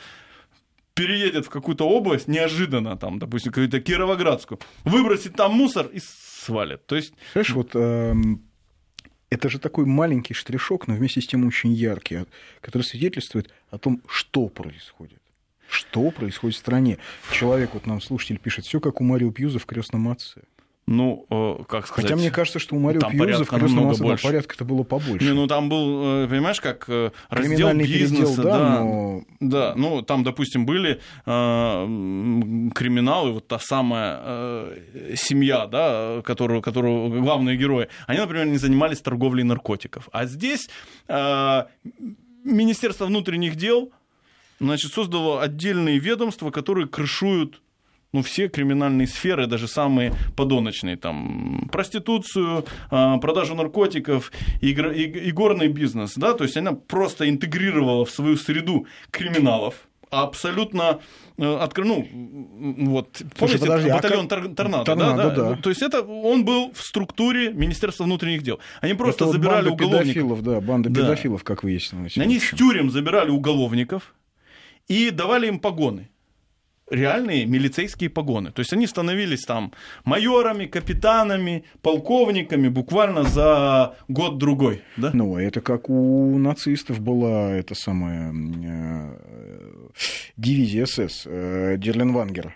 [0.94, 6.86] переедет в какую-то область неожиданно, там, допустим, какую-то Кировоградскую, выбросит там мусор и свалит.
[6.86, 8.42] То есть Знаешь, вот эм,
[9.30, 12.26] это же такой маленький штришок, но вместе с тем очень яркий, а-
[12.60, 15.20] который свидетельствует о том, что происходит.
[15.68, 16.98] Что происходит в стране?
[17.33, 20.40] Человек, вот нам слушатель пишет, все как у Марио Пьюза в крестном отце.
[20.90, 22.07] Ну, э, как сказать...
[22.07, 24.26] Хотя мне кажется, что у Марио там Пьюза в крестном отце больше.
[24.26, 25.26] порядка-то было побольше.
[25.26, 29.74] Не, ну там был, э, понимаешь, как э, раздел передел, бизнеса, да, да, но да,
[29.76, 37.59] ну там, допустим, были э, криминалы, вот та самая э, семья, да, которую, которую главные
[37.59, 40.70] герои, они, например, не занимались торговлей наркотиков, а здесь
[41.09, 41.64] э,
[42.44, 43.92] Министерство внутренних дел,
[44.61, 47.61] значит, создало отдельные ведомства, которые крышуют
[48.11, 55.68] ну, все криминальные сферы, даже самые подоночные, там, проституцию, а, продажу наркотиков, игр- и- игорный
[55.68, 59.75] бизнес, да, то есть она просто интегрировала в свою среду криминалов,
[60.11, 61.01] а абсолютно
[61.37, 62.07] э, откры- ну,
[62.90, 65.57] вот, помните, подожди, а батальон как- Тор- Торнадо, Торнадо, да, да.
[65.57, 68.59] То есть это он был в структуре Министерства внутренних дел.
[68.81, 70.14] Они просто это вот забирали банда уголовников.
[70.14, 71.01] педофилов, да, банда Да.
[71.03, 72.16] педофилов, как выяснилось.
[72.16, 74.14] Они с тюрем забирали уголовников
[74.88, 76.09] и давали им погоны.
[76.90, 78.51] Реальные милицейские погоны.
[78.51, 79.72] То есть они становились там
[80.05, 84.83] майорами, капитанами, полковниками буквально за год-другой.
[84.96, 85.11] Да?
[85.12, 89.18] Ну, это как у нацистов была эта самая э,
[90.38, 92.55] дивизия СС э, Дерленвангера.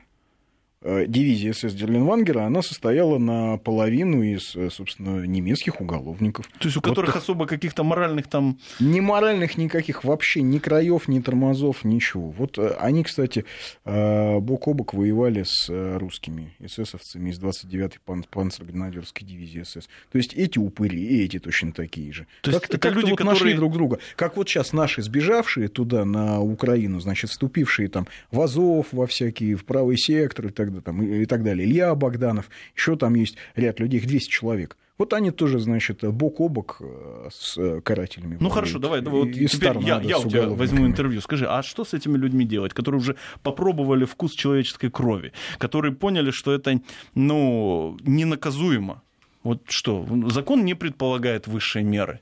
[0.85, 6.47] Э, Дивизия СС Дерленвангера, она состояла наполовину из, э, собственно, немецких уголовников.
[6.59, 7.23] То есть у Вот которых так.
[7.23, 8.59] особо каких-то моральных там...
[8.81, 12.31] Ни моральных никаких вообще, ни краев, ни тормозов, ничего.
[12.31, 13.45] Вот э, они, кстати,
[13.85, 15.69] бок о бок воевали с
[15.99, 19.89] русскими эсэсовцами из 29-й пан- панцергренадерской дивизии СС.
[20.11, 22.27] То есть эти упыри и эти точно такие же.
[22.43, 23.99] То есть как-то, это как-то люди, вот нашли которые- друг друга.
[24.17, 29.57] Как вот сейчас наши сбежавшие туда, на Украину, значит, вступившие там в Азов, во всякие,
[29.57, 31.67] в правый сектор и так, да- там, и, так далее.
[31.67, 34.77] Илья Богданов, еще там есть ряд людей, их 200 человек.
[34.99, 38.37] Вот они тоже, значит, бок о бок э, с карателями.
[38.39, 41.21] Ну хорошо, давай, давай вот И- теперь я, я у тебя возьму интервью.
[41.21, 46.31] Скажи, а что с этими людьми делать, которые уже попробовали вкус человеческой крови, которые поняли,
[46.31, 46.81] что это,
[47.15, 49.03] ну, ненаказуемо?
[49.43, 52.21] Вот что, закон не предполагает высшей меры.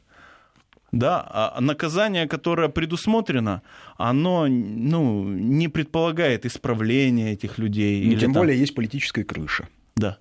[0.93, 3.63] Да, а наказание, которое предусмотрено,
[3.97, 8.05] оно ну, не предполагает исправления этих людей.
[8.05, 9.69] Ну, или Тем там- более есть политическая крыша.
[9.95, 10.19] Да.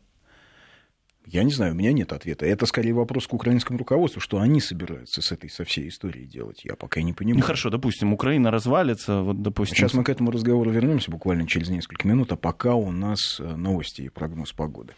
[1.26, 2.48] Я не знаю, у меня нет ответа.
[2.48, 6.62] Это скорее вопрос к украинскому руководству, что они собираются с этой, со всей историей делать.
[6.64, 7.42] Я пока не понимаю.
[7.42, 9.76] Ну хорошо, допустим, Украина развалится, вот допустим.
[9.76, 13.56] Сейчас мы к этому разговору вернемся буквально через несколько минут, а пока у нас э,
[13.56, 14.94] новости и прогноз погоды.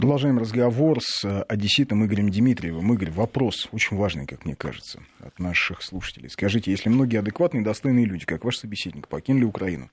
[0.00, 2.90] Продолжаем разговор с э, одесситом Игорем Дмитриевым.
[2.94, 6.30] Игорь, вопрос очень важный, как мне кажется, от наших слушателей.
[6.30, 9.90] Скажите, если многие адекватные, достойные люди, как ваш собеседник, покинули Украину,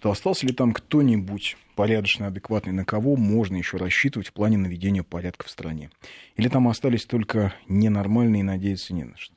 [0.00, 5.04] то остался ли там кто-нибудь порядочный, адекватный, на кого можно еще рассчитывать в плане наведения
[5.04, 5.90] порядка в стране?
[6.34, 9.36] Или там остались только ненормальные и надеяться не на что?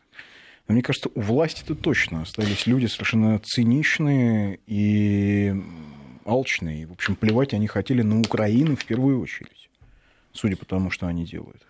[0.67, 5.53] Но мне кажется, у власти-то точно остались люди совершенно циничные и
[6.25, 6.87] алчные.
[6.87, 9.68] В общем, плевать они хотели на Украину в первую очередь,
[10.33, 11.65] судя по тому, что они делают.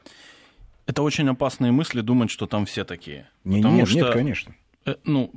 [0.86, 3.30] Это очень опасные мысли думать, что там все такие.
[3.44, 4.56] Не, Потому нет, что, нет, конечно.
[4.86, 5.32] э, ну,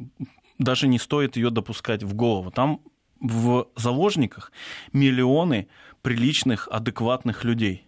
[0.59, 2.51] даже не стоит ее допускать в голову.
[2.51, 2.81] Там
[3.21, 4.53] в заложниках
[4.93, 5.69] миллионы
[6.03, 7.87] приличных, адекватных людей.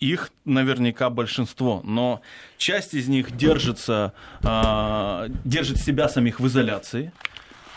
[0.00, 2.20] Их наверняка большинство, но
[2.58, 7.12] часть из них держится, а, держит себя самих в изоляции.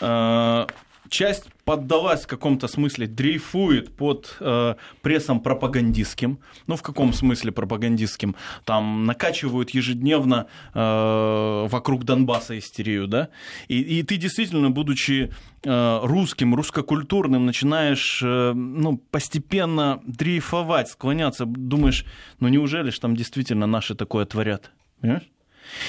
[0.00, 0.66] А,
[1.08, 6.38] часть поддалась в каком-то смысле, дрейфует под э, прессом пропагандистским.
[6.66, 8.36] Ну, в каком смысле пропагандистским?
[8.64, 13.28] Там накачивают ежедневно э, вокруг Донбасса истерию, да?
[13.68, 15.30] И, и ты действительно, будучи
[15.62, 22.06] э, русским, русскокультурным, начинаешь э, ну, постепенно дрейфовать, склоняться, думаешь,
[22.40, 24.70] ну неужели ж там действительно наши такое творят?
[25.02, 25.28] Понимаешь?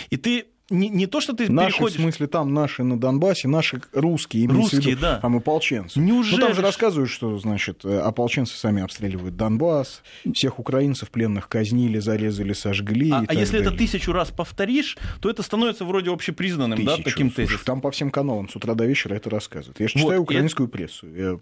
[0.10, 1.98] И ты не, не то, что ты наши, переходишь...
[1.98, 5.20] в смысле, там наши на Донбассе, наши русские, русские, виду, да.
[5.20, 6.00] там ополченцы.
[6.00, 6.40] Неужели?
[6.40, 10.02] Ну, там же рассказывают, что, значит, э, ополченцы сами обстреливают Донбасс,
[10.34, 13.12] всех украинцев пленных казнили, зарезали, сожгли.
[13.12, 13.70] А, а если далее.
[13.70, 16.98] это тысячу раз повторишь, то это становится вроде общепризнанным, Тысячу.
[16.98, 17.66] да, таким Слушай, тезисом.
[17.66, 19.80] Там по всем каналам с утра до вечера это рассказывают.
[19.80, 21.08] Я же Вот, читаю украинскую прессу.
[21.14, 21.40] Я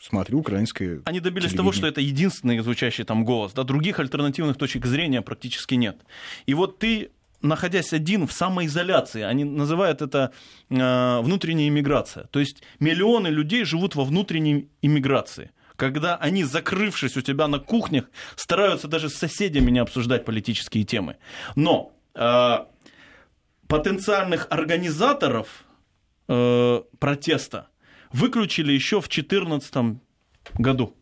[0.00, 3.52] смотрю украинское Они добились того, что это единственный звучащий там голос.
[3.52, 5.98] Да, других альтернативных точек зрения практически нет.
[6.46, 7.10] И вот ты
[7.42, 10.32] находясь один в самоизоляции, они называют это
[10.68, 12.24] э, внутренняя иммиграция.
[12.24, 18.04] То есть миллионы людей живут во внутренней иммиграции когда они, закрывшись у тебя на кухнях,
[18.36, 21.16] стараются даже с соседями не обсуждать политические темы.
[21.56, 22.58] Но э,
[23.66, 25.64] потенциальных организаторов
[26.28, 27.68] э, протеста
[28.12, 30.00] выключили еще в 2014
[30.58, 30.94] году.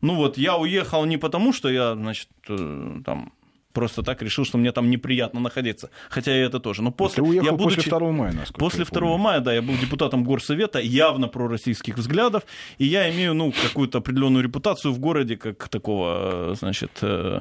[0.00, 3.34] Ну вот я уехал не потому, что я, значит, э, там
[3.72, 5.90] просто так решил, что мне там неприятно находиться.
[6.10, 6.82] Хотя и это тоже.
[6.82, 9.16] Но после, Ты уехал я, будучи, после 2 мая, насколько После я 2 помню.
[9.18, 12.42] мая, да, я был депутатом горсовета, явно пророссийских взглядов,
[12.78, 17.40] и я имею, ну, какую-то определенную репутацию в городе, как такого, э, значит, э,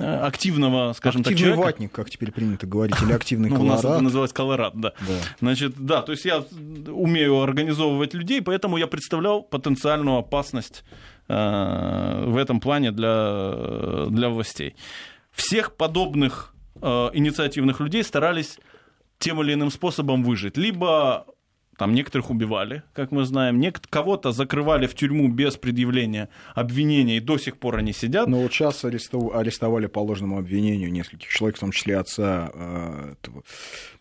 [0.00, 1.66] активного, скажем так, Активный человека.
[1.74, 4.02] ватник, как теперь принято говорить, или активный Ну, у нас это колорад.
[4.02, 4.92] называется колорад, да.
[5.00, 5.14] Да.
[5.40, 6.44] Значит, да, то есть я
[6.88, 10.84] умею организовывать людей, поэтому я представлял потенциальную опасность
[11.28, 14.74] э, в этом плане для, для властей.
[15.32, 18.58] Всех подобных э, инициативных людей старались
[19.18, 20.56] тем или иным способом выжить.
[20.56, 21.26] Либо
[21.76, 27.20] там некоторых убивали, как мы знаем, нек- кого-то закрывали в тюрьму без предъявления обвинения, и
[27.20, 28.28] до сих пор они сидят.
[28.28, 33.12] Но вот сейчас арестов- арестовали по ложному обвинению нескольких человек, в том числе отца э,
[33.12, 33.42] этого,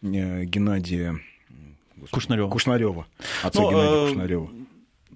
[0.01, 1.19] э, Геннадия
[2.11, 2.49] Кушнарева.
[2.49, 3.05] Кушнарева.
[3.43, 4.49] Отца Ну, Геннадия э, Кушнарева.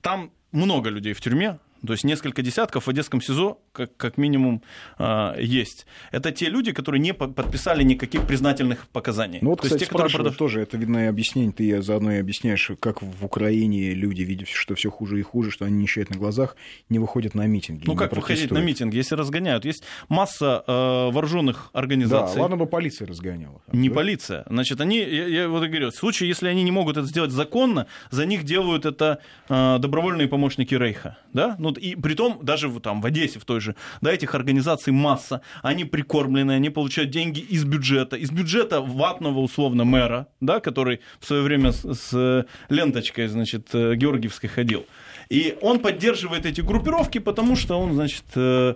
[0.02, 4.62] там много людей в тюрьме, то есть несколько десятков в Одесском СИЗО как, как минимум
[5.00, 5.86] э, есть.
[6.12, 9.40] Это те люди, которые не по- подписали никаких признательных показаний.
[9.42, 12.12] Ну вот, то есть кстати, те, которые продав- тоже, это видно и объяснение, ты заодно
[12.14, 16.10] и объясняешь, как в Украине люди, видя, что все хуже и хуже, что они нищают
[16.10, 16.56] на глазах,
[16.90, 17.84] не выходят на митинги.
[17.86, 19.66] Ну как выходить на митинг, если разгоняют?
[19.66, 20.72] Есть масса э,
[21.12, 22.42] вооруженных Да, организаций.
[22.42, 23.62] ладно бы полиция разгоняла.
[23.72, 23.96] Не Да?
[23.96, 24.46] полиция.
[24.50, 27.88] Значит, они, я, я вот говорю, в случае, если они не могут это сделать законно,
[28.12, 29.20] за них делают это
[29.50, 31.18] э, добровольные помощники Рейха.
[31.34, 31.56] Да?
[31.60, 34.94] Ну, и при том, даже в, там, в Одессе в той же, да, этих организаций
[34.94, 41.00] масса, они прикормлены, они получают деньги из бюджета, из бюджета ватного, условно, мэра, да, который
[41.20, 44.86] в свое время с, с ленточкой, значит, э, Георгиевской ходил.
[45.30, 48.76] И он поддерживает эти группировки, потому что он, значит, э,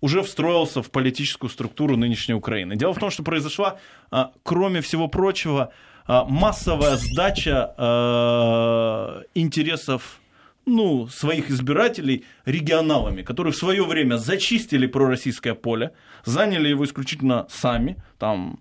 [0.00, 2.76] уже встроился в политическую структуру нынешней Украины.
[2.76, 3.78] Дело в том, что произошла,
[4.10, 5.72] а, кроме всего прочего,
[6.06, 7.72] а, массовая сдача
[9.34, 10.20] интересов
[10.66, 15.92] ну, своих избирателей регионалами, которые в свое время зачистили пророссийское поле,
[16.24, 18.60] заняли его исключительно сами, там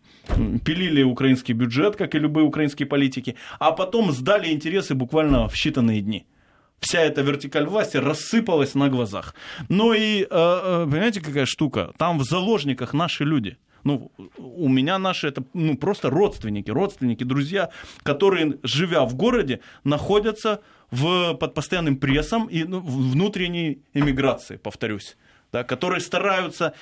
[0.66, 6.02] пилили украинский бюджет, как и любые украинские политики, а потом сдали интересы буквально в считанные
[6.02, 6.26] дни
[6.82, 9.36] вся эта вертикаль власти рассыпалась на глазах.
[9.70, 11.92] Ну и, э, э, понимаете, какая штука?
[11.98, 13.58] Там в заложниках наши люди.
[13.84, 17.70] Ну, у меня наши это ну, просто родственники, родственники, друзья,
[18.04, 25.18] которые, живя в городе, находятся в, под постоянным прессом и ну, внутренней эмиграции, повторюсь,
[25.52, 26.74] да, которые стараются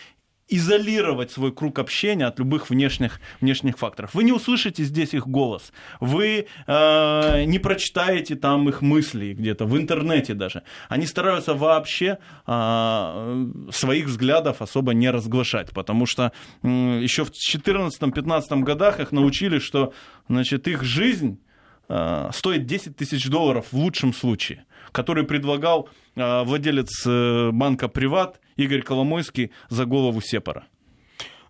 [0.49, 4.13] изолировать свой круг общения от любых внешних, внешних факторов.
[4.13, 9.77] Вы не услышите здесь их голос, вы э, не прочитаете там их мысли где-то, в
[9.77, 10.63] интернете даже.
[10.89, 16.31] Они стараются вообще э, своих взглядов особо не разглашать, потому что
[16.63, 19.93] э, еще в 2014-2015 годах их научили, что
[20.27, 21.39] значит, их жизнь
[21.87, 28.39] э, стоит 10 тысяч долларов в лучшем случае, который предлагал э, владелец э, банка «Приват»
[28.55, 30.65] Игорь Коломойский за голову Сепара.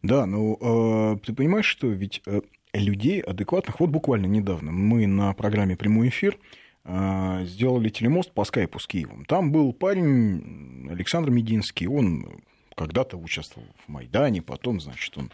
[0.01, 2.41] Да, ну, э, ты понимаешь, что ведь э,
[2.73, 6.37] людей адекватных, вот буквально недавно мы на программе «Прямой эфир»
[6.85, 9.25] э, сделали телемост по скайпу с Киевом.
[9.25, 12.41] Там был парень Александр Мединский, он
[12.75, 15.31] когда-то участвовал в Майдане, потом, значит, он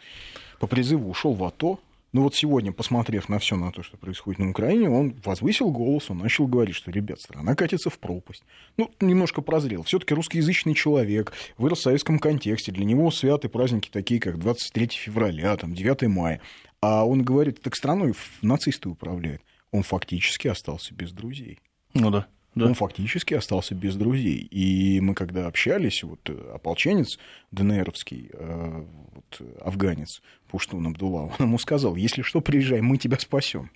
[0.60, 1.80] по призыву ушел в АТО,
[2.16, 6.10] ну вот сегодня, посмотрев на все на то, что происходит на Украине, он возвысил голос,
[6.10, 8.46] он начал говорить, что, ребят, страна катится в пропасть.
[8.78, 9.84] Ну, немножко прозрел.
[9.84, 15.58] Все-таки русскоязычный человек, вырос в советском контексте, для него святые праздники такие, как 23 февраля,
[15.58, 16.40] там, 9 мая.
[16.80, 19.42] А он говорит, так страной нацисты управляют.
[19.72, 21.60] Он фактически остался без друзей.
[21.94, 22.28] Ну да.
[22.56, 22.66] Да.
[22.66, 24.48] Он фактически остался без друзей.
[24.50, 27.20] И мы когда общались, вот э, ополченец
[27.52, 33.70] ДНРовский, э, вот, афганец Пуштун Абдулла, он ему сказал, если что, приезжай, мы тебя спасем.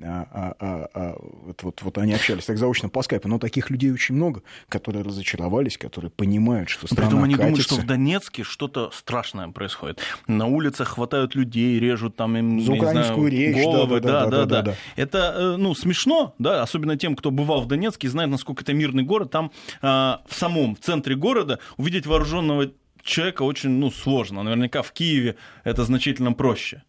[0.00, 3.68] А, а, а, а, вот, вот, вот они общались так заочно по скайпу, но таких
[3.68, 7.48] людей очень много, которые разочаровались, которые понимают, что страна Притом они катится.
[7.48, 10.00] думают, что в Донецке что-то страшное происходит.
[10.28, 14.00] На улицах хватают людей, режут там им За украинскую знаю, речь, головы.
[14.00, 14.74] да, да, да, да, да.
[14.94, 18.72] Это э, ну, смешно, да, особенно тем, кто бывал в Донецке и знает, насколько это
[18.74, 19.32] мирный город.
[19.32, 19.50] Там
[19.82, 22.70] а, в самом в центре города увидеть вооруженного
[23.02, 24.44] человека очень ну, сложно.
[24.44, 25.34] Наверняка в Киеве
[25.64, 26.84] это значительно проще.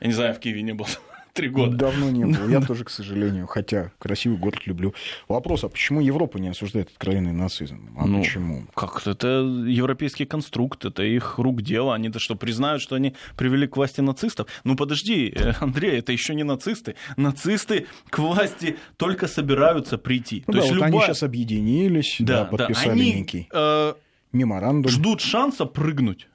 [0.00, 0.86] Я не знаю, в Киеве не был
[1.32, 1.76] три года.
[1.76, 2.48] Давно не было.
[2.48, 4.94] Я тоже, к сожалению, хотя красивый город люблю.
[5.28, 7.90] Вопрос, а почему Европа не осуждает откровенный нацизм?
[7.98, 8.66] А Ну, почему?
[8.74, 9.26] Как это
[9.66, 11.94] европейский конструкт, это их рук дело.
[11.94, 14.48] Они-то что, признают, что они привели к власти нацистов?
[14.64, 16.94] Ну подожди, э, Андрей, это еще не нацисты.
[17.16, 20.44] Нацисты к власти только собираются прийти.
[20.46, 23.48] Ну То да, есть вот они любая- сейчас объединились, да, да, да, подписали они некий
[23.52, 23.94] э,
[24.32, 24.90] меморандум.
[24.90, 26.26] ждут шанса прыгнуть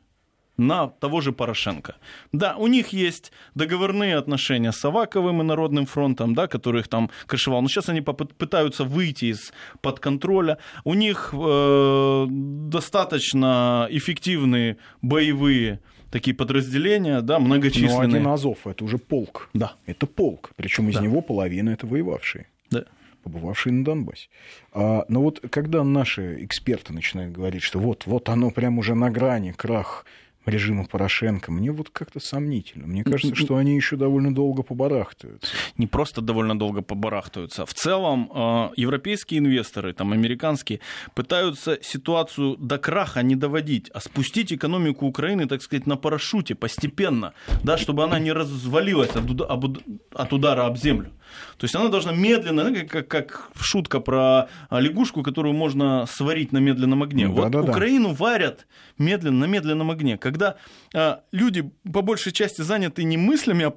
[0.57, 1.95] на того же Порошенко.
[2.31, 7.09] Да, у них есть договорные отношения с Аваковым и Народным фронтом, да, который их там
[7.27, 7.61] крышевал.
[7.61, 10.57] Но сейчас они пытаются выйти из-под контроля.
[10.83, 15.79] У них э, достаточно эффективные боевые
[16.11, 18.07] такие подразделения, да, Но многочисленные.
[18.07, 19.49] Ну, один Азов, это уже полк.
[19.53, 20.51] Да, Это полк.
[20.55, 21.01] Причем из Да.
[21.01, 22.47] него половина это воевавшие.
[22.69, 22.85] да.
[23.23, 24.27] побывавшие на Донбассе.
[24.71, 29.09] А, но вот когда наши эксперты начинают говорить, что вот, вот оно прям уже на
[29.09, 30.05] грани, крах
[30.45, 32.87] режима Порошенко, мне вот как-то сомнительно.
[32.87, 35.47] Мне кажется, что они еще довольно долго побарахтаются.
[35.77, 37.65] не просто довольно долго побарахтаются.
[37.65, 40.79] В целом, э, европейские инвесторы, там, американские,
[41.13, 47.33] пытаются ситуацию до краха не доводить, а спустить экономику Украины, так сказать, на парашюте постепенно,
[47.63, 49.71] да, чтобы она не развалилась от,
[50.13, 51.11] от удара об землю.
[51.57, 56.51] То есть она должна медленно, ну, как, как, шутка про а, лягушку, которую можно сварить
[56.51, 57.27] на медленном огне.
[57.27, 57.71] Ну, вот да-да-да.
[57.71, 58.67] Украину варят
[58.97, 60.17] медленно, на медленном огне.
[60.17, 60.55] Когда
[60.93, 63.73] а, люди по большей части заняты не мыслями о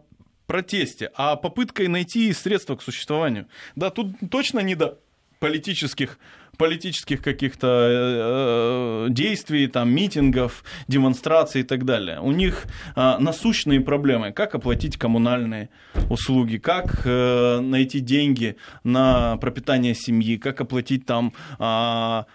[0.46, 3.46] протесте, а попыткой найти средства к существованию.
[3.76, 4.98] Да, тут точно не до
[5.38, 6.18] политических,
[6.58, 12.20] политических каких-то э, э, действий, там, митингов, демонстраций и так далее.
[12.20, 15.70] У них э, насущные проблемы, как оплатить коммунальные
[16.10, 22.26] услуги, как э, найти деньги на пропитание семьи, как оплатить там а,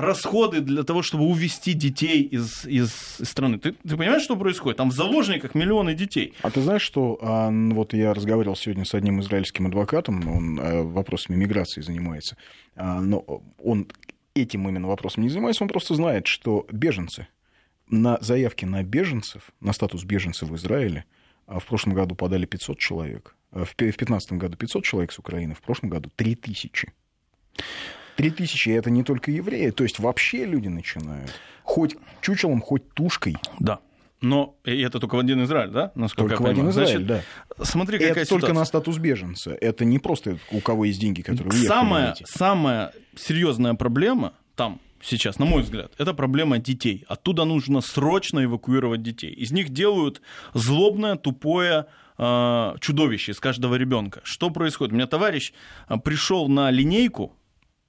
[0.00, 2.90] расходы для того, чтобы увести детей из, из
[3.22, 3.58] страны.
[3.58, 4.78] Ты, ты понимаешь, что происходит?
[4.78, 6.34] Там в заложниках миллионы детей.
[6.42, 10.82] А ты знаешь, что а, вот я разговаривал сегодня с одним израильским адвокатом, он а,
[10.82, 12.36] вопросами миграции занимается,
[12.76, 13.88] а, но он
[14.34, 17.26] этим именно вопросом не занимается, он просто знает, что беженцы
[17.88, 21.04] на заявки на беженцев, на статус беженцев в Израиле
[21.46, 25.60] а, в прошлом году подали 500 человек, в 2015 году 500 человек с Украины, в
[25.60, 26.92] прошлом году 3000.
[28.18, 31.32] 3000, и это не только евреи, то есть вообще люди начинают.
[31.62, 33.36] Хоть чучелом, хоть тушкой.
[33.60, 33.78] Да.
[34.20, 35.92] Но и это только в один Израиль, да?
[35.94, 36.86] Насколько Только в я один понимаю.
[36.86, 37.24] Израиль, Значит,
[37.56, 37.64] да.
[37.64, 38.60] Смотри, Это какая только ситуация.
[38.60, 39.56] на статус беженца.
[39.60, 41.68] Это не просто у кого есть деньги, которые уехали.
[41.68, 47.04] самая, самая серьезная проблема там сейчас, на мой взгляд, это проблема детей.
[47.06, 49.30] Оттуда нужно срочно эвакуировать детей.
[49.30, 50.20] Из них делают
[50.52, 51.86] злобное, тупое
[52.18, 54.20] э, чудовище из каждого ребенка.
[54.24, 54.92] Что происходит?
[54.92, 55.52] У меня товарищ
[56.02, 57.36] пришел на линейку,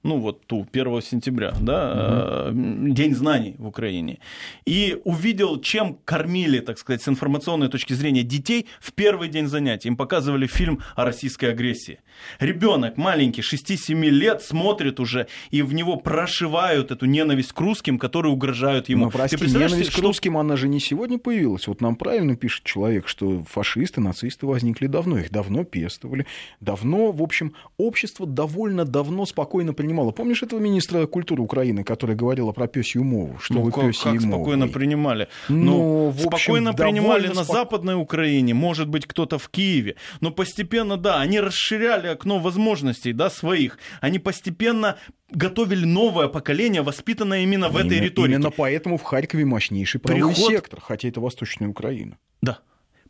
[0.02, 4.20] ну вот ту 1 сентября, да, э, День знаний в Украине,
[4.66, 9.90] и увидел, чем кормили, так сказать, с информационной точки зрения детей в первый день занятий.
[9.90, 12.00] Им показывали фильм о российской агрессии.
[12.40, 18.32] Ребенок маленький, 6-7 лет, смотрит уже, и в него прошивают эту ненависть к русским, которые
[18.32, 19.06] угрожают ему.
[19.06, 21.68] Но, прости, Ты ненависть себе, к русским, она же не сегодня появилась.
[21.68, 25.20] Вот нам правильно пишет человек, что фашисты, нацисты возникли давно.
[25.20, 26.26] Их давно пестовали.
[26.62, 29.89] Давно, в общем, общество довольно давно спокойно принимало.
[30.14, 33.38] Помнишь этого министра культуры Украины, который говорил про пёсью мову?
[33.40, 35.28] Что Ну, вы как, пёсьи как спокойно принимали.
[35.50, 39.96] Ну, Ну, в общем, спокойно принимали довольно на Западной Украине, может быть, кто-то в Киеве.
[40.22, 43.78] Но постепенно, да, они расширяли окно возможностей, да, своих.
[44.02, 44.96] Они постепенно
[45.32, 48.36] готовили новое поколение, воспитанное именно в этой Именно- риторике.
[48.36, 52.18] Именно поэтому в Харькове мощнейший правый Приход- сектор, хотя это Восточная Украина.
[52.42, 52.60] Да.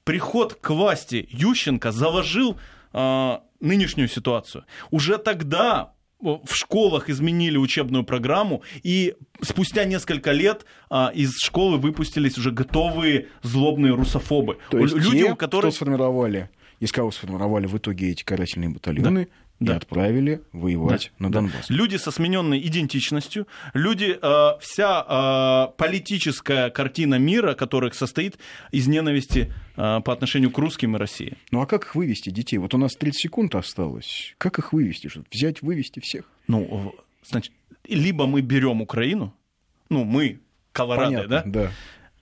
[0.03, 2.57] Приход к власти Ющенко заложил
[2.91, 4.65] а, нынешнюю ситуацию.
[4.89, 12.38] Уже тогда в школах изменили учебную программу, и спустя несколько лет а, из школы выпустились
[12.38, 14.57] уже готовые злобные русофобы.
[14.70, 15.72] То есть Люди, те, у которых...
[15.72, 16.49] кто сформировали,
[16.80, 19.76] из кого сформировали в итоге эти карательные батальоны, и Да.
[19.76, 21.70] отправили воевать на Донбасс.
[21.70, 28.38] Люди со смененной идентичностью, люди, э, вся э, политическая картина мира, которых состоит
[28.72, 31.34] из ненависти э, по отношению к русским и России.
[31.51, 32.57] Ну а как их вывести, детей?
[32.57, 34.34] Вот у нас 30 секунд осталось.
[34.38, 35.07] Как их вывести?
[35.07, 36.26] Что, взять, вывести всех?
[36.47, 37.51] Ну, значит,
[37.88, 39.34] либо мы берем Украину,
[39.89, 40.39] ну, мы,
[40.72, 41.72] колорадо, Понятно, да, да.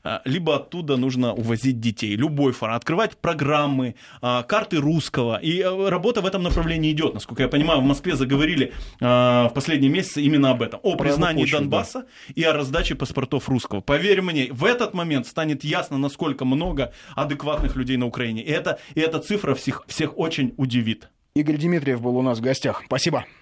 [0.07, 2.15] А, либо оттуда нужно увозить детей.
[2.15, 2.77] Любой формат.
[2.77, 5.37] Открывать программы, а, карты русского.
[5.37, 7.13] И э, работа в этом направлении идет.
[7.13, 10.79] Насколько я понимаю, в Москве заговорили а, в последние месяцы именно об этом.
[10.81, 12.33] О признании почву, Донбасса да.
[12.35, 13.81] и о раздаче паспортов русского.
[13.81, 18.43] Поверь мне, в этот момент станет ясно, насколько много адекватных людей на Украине.
[18.43, 21.09] И, это, и эта цифра всех, всех очень удивит.
[21.35, 22.83] Игорь Дмитриев был у нас в гостях.
[22.85, 23.25] Спасибо.